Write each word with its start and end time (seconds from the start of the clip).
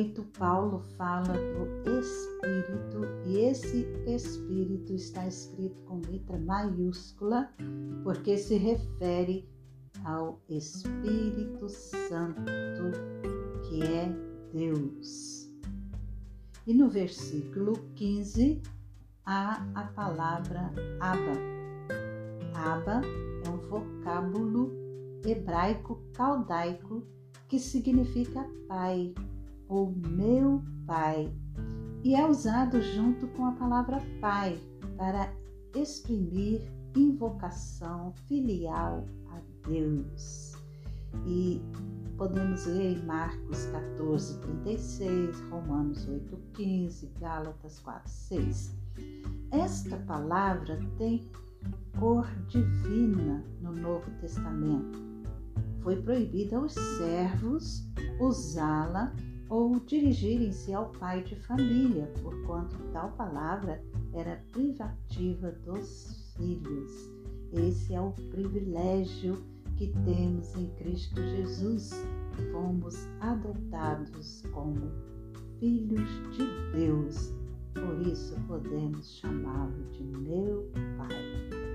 8, 0.00 0.22
Paulo 0.38 0.78
fala 0.96 1.34
do 1.84 2.00
Espírito 2.00 3.04
e 3.26 3.40
esse 3.40 3.86
Espírito 4.06 4.94
está 4.94 5.26
escrito 5.26 5.76
com 5.84 6.00
letra 6.10 6.38
maiúscula 6.38 7.52
porque 8.02 8.38
se 8.38 8.56
refere 8.56 9.46
ao 10.02 10.40
Espírito 10.48 11.68
Santo, 11.68 12.42
que 13.68 13.82
é 13.82 14.08
Deus. 14.54 15.52
E 16.66 16.72
no 16.72 16.88
versículo 16.88 17.74
15 17.94 18.62
há 19.26 19.66
a 19.74 19.84
palavra 19.88 20.72
Abba. 20.98 21.36
Abba 22.54 23.02
é 23.44 23.50
um 23.50 23.58
vocábulo 23.68 24.72
hebraico 25.26 26.02
caldaico 26.14 27.06
que 27.48 27.58
significa 27.58 28.48
pai 28.66 29.14
ou 29.70 29.92
meu 29.92 30.62
pai 30.86 31.32
e 32.02 32.14
é 32.14 32.26
usado 32.26 32.82
junto 32.82 33.28
com 33.28 33.46
a 33.46 33.52
palavra 33.52 34.02
pai 34.20 34.58
para 34.96 35.32
exprimir 35.74 36.60
invocação 36.96 38.12
filial 38.26 39.06
a 39.30 39.68
Deus. 39.68 40.52
E 41.26 41.62
podemos 42.16 42.66
ler 42.66 42.98
em 42.98 43.04
Marcos 43.04 43.66
14, 43.66 44.40
36, 44.40 45.40
Romanos 45.50 46.06
8, 46.08 46.36
15, 46.54 47.12
Gálatas 47.20 47.78
4, 47.80 48.10
6. 48.10 48.76
Esta 49.52 49.96
palavra 49.98 50.80
tem 50.98 51.30
cor 51.98 52.26
divina 52.48 53.44
no 53.60 53.72
Novo 53.72 54.10
Testamento. 54.20 54.98
Foi 55.80 55.96
proibido 56.02 56.56
aos 56.56 56.72
servos 56.72 57.84
usá-la 58.20 59.14
ou 59.50 59.80
dirigirem-se 59.80 60.72
ao 60.72 60.90
pai 60.92 61.24
de 61.24 61.34
família, 61.34 62.10
porquanto 62.22 62.78
tal 62.92 63.10
palavra 63.12 63.82
era 64.14 64.42
privativa 64.52 65.50
dos 65.64 66.32
filhos. 66.36 67.10
Esse 67.52 67.94
é 67.94 68.00
o 68.00 68.12
privilégio 68.12 69.44
que 69.76 69.88
temos 70.04 70.54
em 70.54 70.68
Cristo 70.76 71.20
Jesus. 71.20 71.90
Fomos 72.52 73.08
adotados 73.20 74.42
como 74.52 74.92
filhos 75.58 76.08
de 76.36 76.46
Deus. 76.72 77.34
Por 77.74 78.06
isso 78.06 78.38
podemos 78.46 79.16
chamá-lo 79.16 79.84
de 79.90 80.02
meu 80.04 80.70
Pai. 80.96 81.69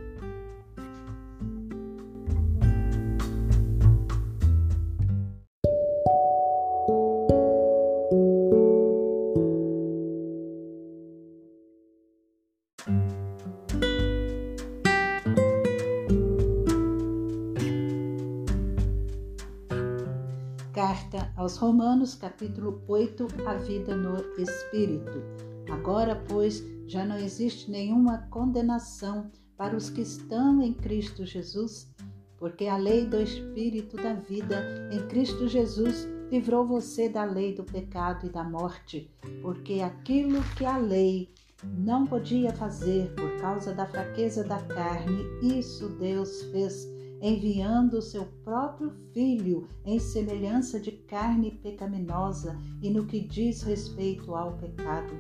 Carta 20.76 21.32
aos 21.38 21.56
Romanos, 21.56 22.16
capítulo 22.16 22.84
8, 22.86 23.28
a 23.48 23.54
vida 23.54 23.96
no 23.96 24.18
Espírito. 24.38 25.24
Agora, 25.72 26.22
pois, 26.28 26.62
já 26.86 27.06
não 27.06 27.18
existe 27.18 27.72
nenhuma 27.72 28.28
condenação 28.30 29.32
para 29.56 29.74
os 29.74 29.90
que 29.90 30.02
estão 30.02 30.62
em 30.62 30.74
Cristo 30.74 31.26
Jesus, 31.26 31.90
porque 32.38 32.68
a 32.68 32.76
lei 32.76 33.06
do 33.06 33.22
Espírito 33.22 33.96
da 33.96 34.16
vida 34.16 34.90
em 34.92 35.08
Cristo 35.08 35.48
Jesus 35.48 36.10
livrou 36.30 36.68
você 36.68 37.08
da 37.08 37.24
lei 37.24 37.56
do 37.56 37.64
pecado 37.64 38.26
e 38.26 38.30
da 38.30 38.44
morte, 38.44 39.10
porque 39.42 39.80
aquilo 39.80 40.44
que 40.58 40.66
a 40.66 40.76
lei 40.76 41.34
não 41.64 42.06
podia 42.06 42.52
fazer 42.52 43.14
por 43.16 43.40
causa 43.40 43.74
da 43.74 43.86
fraqueza 43.86 44.44
da 44.44 44.62
carne, 44.62 45.24
isso 45.42 45.88
Deus 45.88 46.42
fez 46.52 46.95
enviando 47.22 47.96
o 47.96 48.02
seu 48.02 48.26
próprio 48.44 48.92
Filho 49.14 49.68
em 49.86 49.98
semelhança 49.98 50.80
de 50.80 50.92
carne 50.92 51.52
pecaminosa 51.52 52.60
e 52.82 52.90
no 52.90 53.06
que 53.06 53.20
diz 53.20 53.62
respeito 53.64 54.36
ao 54.36 54.58
pecado. 54.58 55.14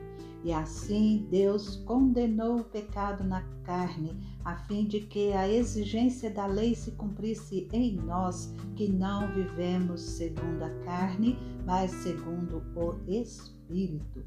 E 0.43 0.53
assim 0.53 1.25
Deus 1.31 1.77
condenou 1.77 2.59
o 2.59 2.63
pecado 2.63 3.23
na 3.23 3.41
carne, 3.63 4.15
a 4.43 4.55
fim 4.55 4.85
de 4.85 4.99
que 4.99 5.33
a 5.33 5.49
exigência 5.49 6.29
da 6.29 6.45
lei 6.45 6.75
se 6.75 6.91
cumprisse 6.91 7.67
em 7.73 7.95
nós, 7.95 8.53
que 8.75 8.87
não 8.87 9.33
vivemos 9.33 10.01
segundo 10.01 10.61
a 10.61 10.69
carne, 10.83 11.35
mas 11.65 11.89
segundo 11.91 12.61
o 12.75 13.09
Espírito. 13.09 14.23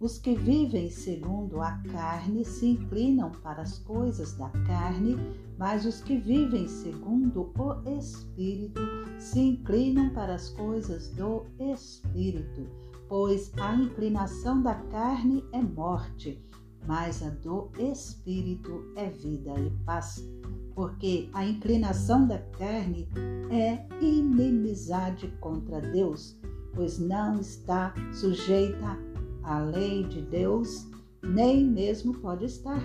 Os 0.00 0.16
que 0.16 0.34
vivem 0.34 0.90
segundo 0.90 1.60
a 1.60 1.72
carne 1.92 2.42
se 2.42 2.68
inclinam 2.68 3.30
para 3.42 3.60
as 3.60 3.78
coisas 3.80 4.32
da 4.32 4.48
carne, 4.48 5.14
mas 5.58 5.84
os 5.84 6.00
que 6.00 6.16
vivem 6.16 6.66
segundo 6.66 7.52
o 7.58 7.98
Espírito 7.98 8.80
se 9.18 9.38
inclinam 9.38 10.08
para 10.14 10.34
as 10.36 10.48
coisas 10.48 11.10
do 11.10 11.44
Espírito. 11.58 12.66
Pois 13.10 13.52
a 13.58 13.74
inclinação 13.74 14.62
da 14.62 14.74
carne 14.74 15.44
é 15.52 15.60
morte, 15.60 16.42
mas 16.86 17.22
a 17.22 17.28
do 17.28 17.70
Espírito 17.78 18.90
é 18.96 19.10
vida 19.10 19.52
e 19.60 19.68
paz. 19.84 20.26
Porque 20.74 21.28
a 21.34 21.44
inclinação 21.44 22.26
da 22.26 22.38
carne 22.38 23.06
é 23.50 23.86
inimizade 24.02 25.28
contra 25.40 25.78
Deus, 25.78 26.40
pois 26.74 26.98
não 26.98 27.38
está 27.38 27.92
sujeita 28.14 28.86
a 28.86 29.09
lei 29.44 30.04
de 30.04 30.22
Deus, 30.22 30.86
nem 31.22 31.64
mesmo 31.64 32.14
pode 32.20 32.44
estar. 32.44 32.82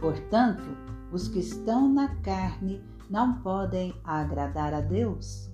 Portanto, 0.00 0.64
os 1.12 1.28
que 1.28 1.38
estão 1.38 1.92
na 1.92 2.16
carne 2.16 2.82
não 3.08 3.40
podem 3.40 3.94
agradar 4.04 4.74
a 4.74 4.80
Deus. 4.80 5.50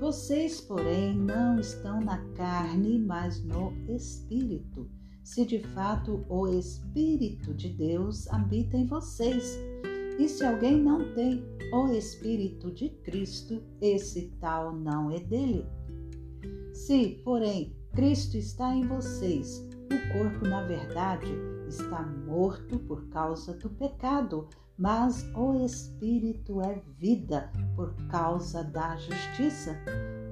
Vocês, 0.00 0.60
porém, 0.60 1.16
não 1.16 1.58
estão 1.58 2.00
na 2.00 2.18
carne, 2.34 2.98
mas 2.98 3.42
no 3.44 3.72
Espírito, 3.88 4.88
se 5.24 5.44
de 5.44 5.60
fato 5.74 6.24
o 6.28 6.48
Espírito 6.48 7.52
de 7.54 7.68
Deus 7.70 8.28
habita 8.28 8.76
em 8.76 8.86
vocês. 8.86 9.58
E 10.18 10.28
se 10.28 10.44
alguém 10.44 10.80
não 10.80 11.14
tem 11.14 11.44
o 11.72 11.88
Espírito 11.88 12.70
de 12.70 12.88
Cristo, 12.88 13.62
esse 13.80 14.32
tal 14.40 14.74
não 14.74 15.10
é 15.10 15.20
dele. 15.20 15.66
Se, 16.72 17.20
porém, 17.24 17.76
Cristo 17.94 18.36
está 18.36 18.74
em 18.74 18.86
vocês. 18.86 19.66
O 19.90 20.12
corpo, 20.12 20.46
na 20.46 20.62
verdade, 20.62 21.32
está 21.66 22.02
morto 22.02 22.78
por 22.80 23.08
causa 23.08 23.54
do 23.54 23.70
pecado, 23.70 24.48
mas 24.76 25.28
o 25.34 25.64
espírito 25.64 26.60
é 26.60 26.80
vida 26.96 27.50
por 27.74 27.94
causa 28.08 28.62
da 28.62 28.96
justiça. 28.96 29.76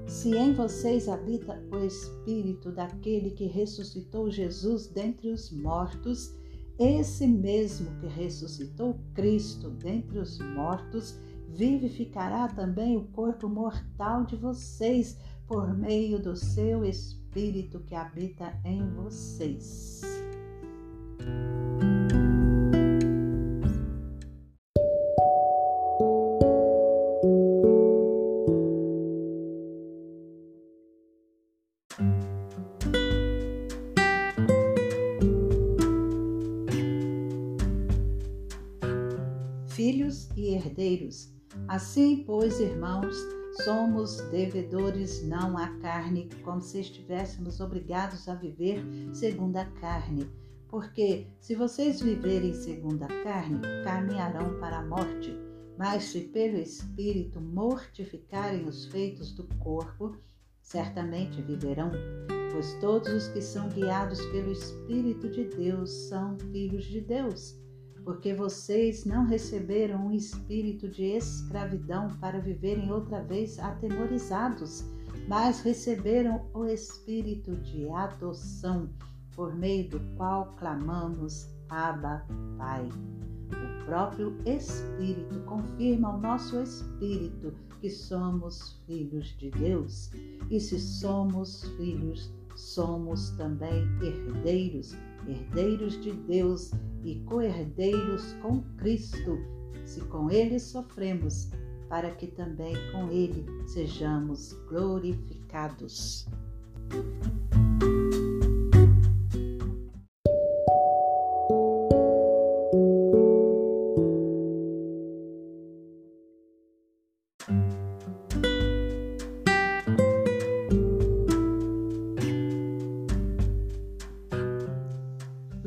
Se 0.07 0.35
em 0.35 0.53
vocês 0.53 1.09
habita 1.09 1.61
o 1.71 1.85
espírito 1.85 2.71
daquele 2.71 3.31
que 3.31 3.45
ressuscitou 3.45 4.31
Jesus 4.31 4.87
dentre 4.87 5.29
os 5.29 5.51
mortos, 5.51 6.33
esse 6.79 7.27
mesmo 7.27 7.89
que 7.99 8.07
ressuscitou 8.07 8.99
Cristo 9.13 9.71
dentre 9.71 10.19
os 10.19 10.39
mortos, 10.39 11.19
vivificará 11.49 12.47
também 12.47 12.95
o 12.95 13.03
corpo 13.07 13.49
mortal 13.49 14.25
de 14.25 14.35
vocês 14.35 15.17
por 15.47 15.73
meio 15.75 16.19
do 16.21 16.35
seu 16.35 16.83
espírito 16.83 17.79
que 17.79 17.95
habita 17.95 18.59
em 18.65 18.85
vocês. 18.95 20.01
Assim, 41.67 42.23
pois, 42.25 42.59
irmãos, 42.59 43.15
Somos 43.63 44.21
devedores 44.29 45.23
não 45.23 45.57
à 45.57 45.67
carne, 45.79 46.29
como 46.43 46.61
se 46.61 46.79
estivéssemos 46.79 47.59
obrigados 47.59 48.29
a 48.29 48.35
viver 48.35 48.85
segundo 49.13 49.57
a 49.57 49.65
carne. 49.65 50.29
Porque 50.67 51.27
se 51.39 51.55
vocês 51.55 52.01
viverem 52.01 52.53
segundo 52.53 53.03
a 53.03 53.07
carne, 53.23 53.59
caminharão 53.83 54.59
para 54.59 54.79
a 54.79 54.85
morte. 54.85 55.35
Mas 55.77 56.03
se 56.03 56.21
pelo 56.21 56.57
Espírito 56.57 57.41
mortificarem 57.41 58.65
os 58.65 58.85
feitos 58.85 59.33
do 59.33 59.43
corpo, 59.57 60.15
certamente 60.61 61.41
viverão. 61.41 61.91
Pois 62.51 62.73
todos 62.75 63.11
os 63.11 63.27
que 63.29 63.41
são 63.41 63.69
guiados 63.69 64.23
pelo 64.27 64.51
Espírito 64.51 65.29
de 65.29 65.45
Deus 65.45 65.89
são 66.09 66.37
filhos 66.51 66.85
de 66.85 67.01
Deus 67.01 67.59
porque 68.07 68.33
vocês 68.33 69.03
não 69.03 69.25
receberam 69.25 70.07
um 70.07 70.11
espírito 70.13 70.87
de 70.87 71.03
escravidão 71.03 72.07
para 72.21 72.39
viverem 72.39 72.89
outra 72.89 73.21
vez 73.21 73.59
atemorizados, 73.59 74.85
mas 75.27 75.59
receberam 75.59 76.45
o 76.53 76.63
espírito 76.63 77.53
de 77.57 77.85
adoção, 77.89 78.89
por 79.35 79.53
meio 79.53 79.89
do 79.89 79.99
qual 80.15 80.55
clamamos 80.55 81.49
Abba, 81.67 82.25
Pai. 82.57 82.87
O 82.87 83.85
próprio 83.85 84.37
Espírito 84.45 85.41
confirma 85.41 86.13
ao 86.13 86.17
nosso 86.17 86.61
espírito 86.61 87.53
que 87.81 87.89
somos 87.89 88.81
filhos 88.87 89.37
de 89.37 89.51
Deus. 89.51 90.11
E 90.49 90.61
se 90.61 90.79
somos 90.79 91.65
filhos, 91.75 92.33
somos 92.55 93.31
também 93.31 93.83
herdeiros, 94.01 94.95
herdeiros 95.27 95.99
de 96.01 96.11
Deus 96.11 96.71
e 97.03 97.15
co-herdeiros 97.25 98.33
com 98.41 98.61
Cristo, 98.77 99.37
se 99.85 100.01
com 100.01 100.29
Ele 100.31 100.59
sofremos, 100.59 101.49
para 101.89 102.11
que 102.11 102.27
também 102.27 102.75
com 102.91 103.09
Ele 103.09 103.45
sejamos 103.67 104.53
glorificados. 104.69 106.27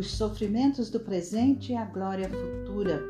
Os 0.01 0.13
sofrimentos 0.13 0.89
do 0.89 0.99
presente 0.99 1.73
e 1.73 1.77
a 1.77 1.85
glória 1.85 2.27
futura, 2.27 3.07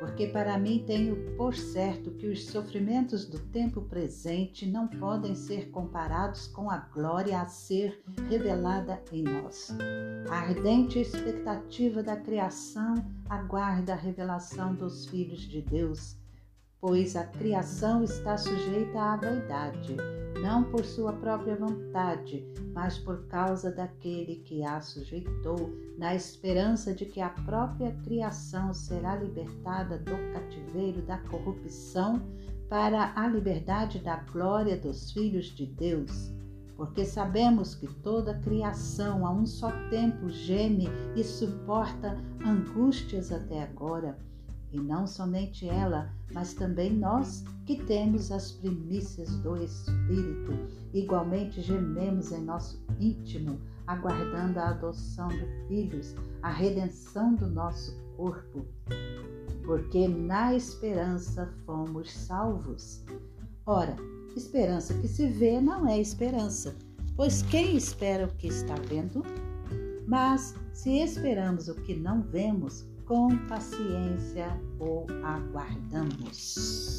porque 0.00 0.26
para 0.26 0.58
mim 0.58 0.82
tenho 0.84 1.14
por 1.36 1.54
certo 1.54 2.10
que 2.10 2.26
os 2.26 2.46
sofrimentos 2.46 3.24
do 3.24 3.38
tempo 3.38 3.82
presente 3.82 4.66
não 4.66 4.88
podem 4.88 5.36
ser 5.36 5.70
comparados 5.70 6.48
com 6.48 6.68
a 6.68 6.78
glória 6.78 7.40
a 7.40 7.46
ser 7.46 8.02
revelada 8.28 9.00
em 9.12 9.22
nós. 9.22 9.68
A 10.28 10.38
ardente 10.38 10.98
expectativa 10.98 12.02
da 12.02 12.16
criação 12.16 12.94
aguarda 13.30 13.92
a 13.92 13.96
revelação 13.96 14.74
dos 14.74 15.06
filhos 15.06 15.42
de 15.42 15.62
Deus 15.62 16.16
pois 16.86 17.16
a 17.16 17.24
criação 17.24 18.04
está 18.04 18.36
sujeita 18.36 19.00
à 19.00 19.16
vaidade, 19.16 19.96
não 20.42 20.62
por 20.64 20.84
sua 20.84 21.14
própria 21.14 21.56
vontade, 21.56 22.46
mas 22.74 22.98
por 22.98 23.26
causa 23.26 23.72
daquele 23.72 24.36
que 24.44 24.62
a 24.62 24.82
sujeitou, 24.82 25.72
na 25.96 26.14
esperança 26.14 26.92
de 26.92 27.06
que 27.06 27.22
a 27.22 27.30
própria 27.30 27.90
criação 28.04 28.74
será 28.74 29.16
libertada 29.16 29.96
do 29.96 30.10
cativeiro 30.34 31.00
da 31.00 31.16
corrupção 31.16 32.20
para 32.68 33.14
a 33.16 33.26
liberdade 33.28 33.98
da 34.00 34.16
glória 34.16 34.76
dos 34.76 35.10
filhos 35.10 35.46
de 35.46 35.64
Deus. 35.64 36.34
Porque 36.76 37.06
sabemos 37.06 37.74
que 37.74 37.86
toda 38.02 38.32
a 38.32 38.40
criação 38.40 39.26
a 39.26 39.30
um 39.30 39.46
só 39.46 39.70
tempo 39.88 40.28
geme 40.28 40.88
e 41.16 41.24
suporta 41.24 42.18
angústias 42.44 43.32
até 43.32 43.62
agora 43.62 44.18
e 44.74 44.80
não 44.80 45.06
somente 45.06 45.68
ela, 45.68 46.10
mas 46.32 46.52
também 46.52 46.92
nós 46.92 47.44
que 47.64 47.76
temos 47.84 48.32
as 48.32 48.50
primícias 48.50 49.30
do 49.36 49.56
Espírito, 49.56 50.52
igualmente 50.92 51.62
gememos 51.62 52.32
em 52.32 52.42
nosso 52.42 52.84
íntimo, 52.98 53.60
aguardando 53.86 54.58
a 54.58 54.70
adoção 54.70 55.28
de 55.28 55.46
filhos, 55.68 56.16
a 56.42 56.50
redenção 56.50 57.34
do 57.36 57.46
nosso 57.46 57.96
corpo, 58.16 58.66
porque 59.64 60.08
na 60.08 60.54
esperança 60.54 61.54
fomos 61.64 62.12
salvos. 62.12 63.04
Ora, 63.64 63.94
esperança 64.34 64.92
que 64.94 65.06
se 65.06 65.28
vê 65.28 65.60
não 65.60 65.86
é 65.86 66.00
esperança, 66.00 66.74
pois 67.16 67.42
quem 67.42 67.76
espera 67.76 68.26
o 68.26 68.34
que 68.36 68.48
está 68.48 68.74
vendo? 68.74 69.22
Mas 70.06 70.54
se 70.72 70.98
esperamos 70.98 71.68
o 71.68 71.74
que 71.76 71.94
não 71.94 72.20
vemos, 72.22 72.84
com 73.06 73.36
paciência 73.46 74.48
o 74.80 75.06
aguardamos. 75.22 76.94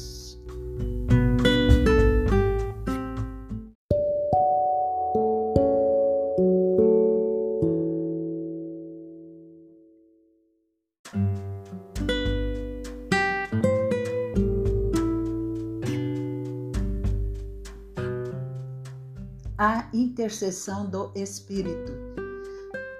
A 19.58 19.88
intercessão 19.92 20.88
do 20.88 21.10
Espírito. 21.14 21.92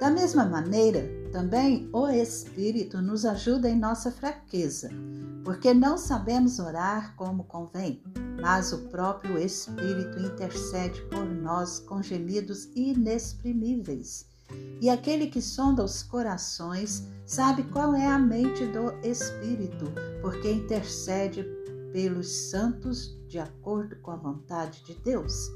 Da 0.01 0.11
mesma 0.11 0.47
maneira, 0.47 1.16
também 1.37 1.87
o 1.93 2.09
Espírito 2.09 3.03
nos 3.03 3.27
ajuda 3.27 3.69
em 3.69 3.79
nossa 3.79 4.11
fraqueza, 4.11 4.89
porque 5.45 5.75
não 5.75 5.99
sabemos 5.99 6.59
orar 6.59 7.15
como 7.15 7.45
convém, 7.45 8.03
mas 8.41 8.73
o 8.73 8.89
próprio 8.89 9.37
Espírito 9.37 10.19
intercede 10.19 10.99
por 11.11 11.27
nós 11.27 11.79
com 11.79 12.03
gemidos 12.03 12.71
inexprimíveis. 12.75 14.25
E 14.81 14.89
aquele 14.89 15.27
que 15.27 15.43
sonda 15.43 15.85
os 15.85 16.03
corações 16.03 17.07
sabe 17.27 17.65
qual 17.65 17.95
é 17.95 18.07
a 18.07 18.19
mente 18.19 18.65
do 18.69 18.93
Espírito, 19.07 19.93
porque 20.23 20.51
intercede 20.51 21.45
pelos 21.93 22.33
santos 22.49 23.15
de 23.29 23.39
acordo 23.39 23.95
com 23.97 24.11
a 24.11 24.17
vontade 24.17 24.83
de 24.85 24.95
Deus. 24.95 25.53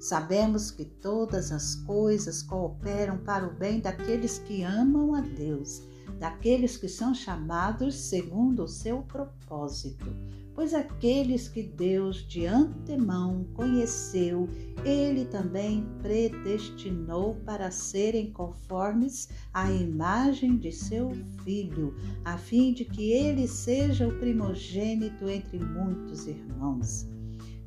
Sabemos 0.00 0.70
que 0.70 0.86
todas 0.86 1.52
as 1.52 1.74
coisas 1.74 2.42
cooperam 2.42 3.18
para 3.18 3.46
o 3.46 3.52
bem 3.52 3.80
daqueles 3.80 4.38
que 4.38 4.62
amam 4.62 5.14
a 5.14 5.20
Deus, 5.20 5.82
daqueles 6.18 6.78
que 6.78 6.88
são 6.88 7.14
chamados 7.14 7.96
segundo 7.96 8.64
o 8.64 8.68
seu 8.68 9.02
propósito. 9.02 10.06
Pois 10.54 10.72
aqueles 10.72 11.48
que 11.48 11.62
Deus 11.62 12.26
de 12.26 12.46
antemão 12.46 13.44
conheceu, 13.52 14.48
ele 14.86 15.26
também 15.26 15.86
predestinou 16.00 17.34
para 17.44 17.70
serem 17.70 18.32
conformes 18.32 19.28
à 19.52 19.70
imagem 19.70 20.56
de 20.56 20.72
seu 20.72 21.10
filho, 21.44 21.94
a 22.24 22.38
fim 22.38 22.72
de 22.72 22.86
que 22.86 23.12
ele 23.12 23.46
seja 23.46 24.08
o 24.08 24.18
primogênito 24.18 25.28
entre 25.28 25.58
muitos 25.58 26.26
irmãos. 26.26 27.06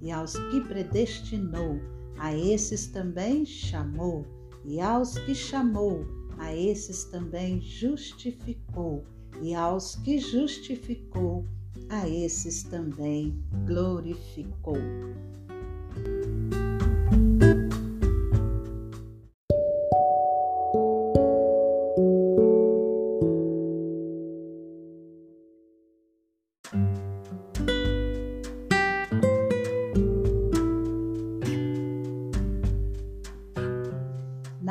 E 0.01 0.11
aos 0.11 0.33
que 0.33 0.59
predestinou, 0.61 1.79
a 2.17 2.35
esses 2.35 2.87
também 2.87 3.45
chamou, 3.45 4.25
e 4.65 4.79
aos 4.79 5.17
que 5.17 5.35
chamou, 5.35 6.05
a 6.37 6.55
esses 6.55 7.05
também 7.05 7.61
justificou, 7.61 9.03
e 9.41 9.53
aos 9.53 9.95
que 9.95 10.17
justificou, 10.17 11.45
a 11.89 12.07
esses 12.07 12.63
também 12.63 13.43
glorificou. 13.65 14.77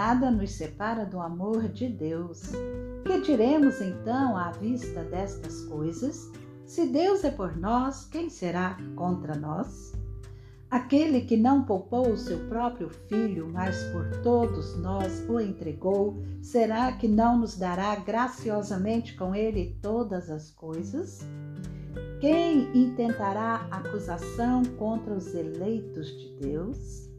Nada 0.05 0.33
nos 0.33 0.51
separa 0.51 1.07
do 1.07 1.21
amor 1.21 1.69
de 1.69 1.87
Deus. 1.87 2.51
Que 3.05 3.21
diremos 3.21 3.81
então 3.81 4.37
à 4.37 4.51
vista 4.51 5.05
destas 5.05 5.61
coisas? 5.67 6.29
Se 6.67 6.89
Deus 6.89 7.23
é 7.23 7.31
por 7.31 7.57
nós, 7.57 8.09
quem 8.11 8.29
será 8.29 8.77
contra 8.97 9.37
nós? 9.37 9.93
Aquele 10.69 11.21
que 11.21 11.37
não 11.37 11.63
poupou 11.63 12.11
o 12.11 12.17
seu 12.17 12.37
próprio 12.49 12.91
filho, 13.09 13.49
mas 13.53 13.81
por 13.93 14.11
todos 14.25 14.77
nós 14.79 15.25
o 15.29 15.39
entregou, 15.39 16.21
será 16.43 16.91
que 16.91 17.07
não 17.07 17.39
nos 17.39 17.57
dará 17.57 17.95
graciosamente 17.95 19.15
com 19.15 19.33
ele 19.33 19.79
todas 19.81 20.29
as 20.29 20.51
coisas? 20.51 21.21
Quem 22.21 22.77
intentará 22.77 23.69
acusação 23.71 24.65
contra 24.77 25.15
os 25.15 25.33
eleitos 25.33 26.09
de 26.09 26.35
Deus? 26.41 27.12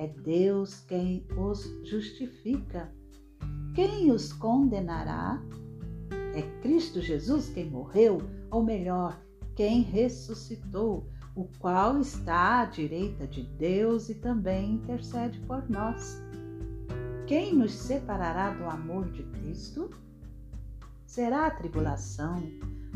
É 0.00 0.06
Deus 0.06 0.80
quem 0.88 1.26
os 1.36 1.62
justifica. 1.84 2.90
Quem 3.74 4.10
os 4.10 4.32
condenará? 4.32 5.38
É 6.34 6.40
Cristo 6.62 7.02
Jesus 7.02 7.50
quem 7.50 7.68
morreu, 7.68 8.16
ou 8.50 8.64
melhor, 8.64 9.20
quem 9.54 9.82
ressuscitou, 9.82 11.06
o 11.36 11.44
qual 11.58 12.00
está 12.00 12.62
à 12.62 12.64
direita 12.64 13.26
de 13.26 13.42
Deus 13.42 14.08
e 14.08 14.14
também 14.14 14.76
intercede 14.76 15.38
por 15.40 15.68
nós. 15.68 16.18
Quem 17.26 17.54
nos 17.54 17.74
separará 17.74 18.54
do 18.54 18.64
amor 18.64 19.04
de 19.10 19.22
Cristo? 19.24 19.90
Será 21.04 21.46
a 21.46 21.50
tribulação, 21.50 22.42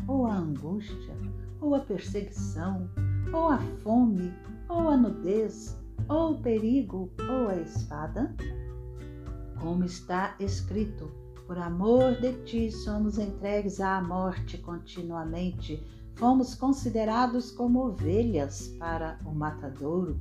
ou 0.07 0.25
a 0.25 0.35
angústia, 0.35 1.15
ou 1.61 1.75
a 1.75 1.81
perseguição, 1.81 2.89
ou 3.31 3.49
a 3.49 3.59
fome, 3.83 4.33
ou 4.67 4.89
a 4.89 4.97
nudez, 4.97 5.84
ou 6.07 6.33
o 6.33 6.41
perigo, 6.41 7.11
ou 7.19 7.49
a 7.49 7.55
espada? 7.55 8.35
Como 9.59 9.83
está 9.83 10.35
escrito, 10.39 11.11
por 11.47 11.57
amor 11.57 12.15
de 12.19 12.33
ti 12.43 12.71
somos 12.71 13.17
entregues 13.17 13.79
à 13.79 14.01
morte 14.01 14.57
continuamente, 14.57 15.85
fomos 16.15 16.55
considerados 16.55 17.51
como 17.51 17.87
ovelhas 17.87 18.69
para 18.79 19.19
o 19.25 19.33
matadouro. 19.33 20.19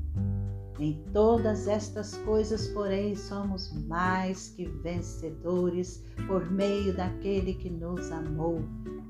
Em 0.78 1.02
todas 1.12 1.68
estas 1.68 2.16
coisas, 2.18 2.66
porém, 2.68 3.14
somos 3.14 3.72
mais 3.86 4.48
que 4.50 4.66
vencedores 4.66 6.02
por 6.26 6.50
meio 6.50 6.96
daquele 6.96 7.54
que 7.54 7.70
nos 7.70 8.10
amou, 8.10 8.60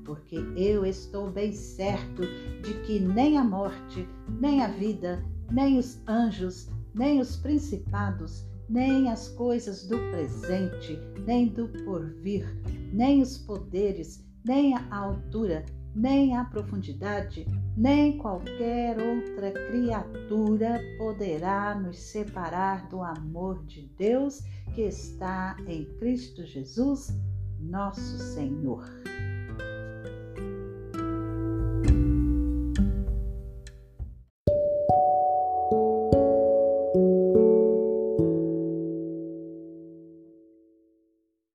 porque 0.05 0.37
eu 0.55 0.85
estou 0.85 1.31
bem 1.31 1.51
certo 1.51 2.21
de 2.61 2.73
que 2.85 2.99
nem 2.99 3.37
a 3.37 3.43
morte, 3.43 4.07
nem 4.39 4.61
a 4.61 4.67
vida, 4.67 5.25
nem 5.51 5.77
os 5.77 6.01
anjos, 6.07 6.69
nem 6.93 7.19
os 7.19 7.35
principados, 7.37 8.45
nem 8.69 9.09
as 9.09 9.27
coisas 9.29 9.87
do 9.87 9.97
presente, 10.11 10.99
nem 11.25 11.47
do 11.47 11.67
porvir, 11.83 12.45
nem 12.93 13.21
os 13.21 13.37
poderes, 13.37 14.23
nem 14.43 14.75
a 14.75 14.87
altura, 14.89 15.65
nem 15.95 16.35
a 16.35 16.43
profundidade, 16.45 17.45
nem 17.77 18.17
qualquer 18.17 18.97
outra 18.97 19.51
criatura 19.51 20.81
poderá 20.97 21.75
nos 21.75 21.97
separar 21.97 22.89
do 22.89 23.01
amor 23.01 23.63
de 23.65 23.89
Deus 23.97 24.41
que 24.73 24.81
está 24.81 25.55
em 25.67 25.85
Cristo 25.97 26.45
Jesus, 26.45 27.17
nosso 27.59 28.17
Senhor. 28.17 28.85